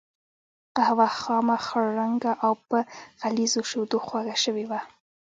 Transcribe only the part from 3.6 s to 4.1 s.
شیدو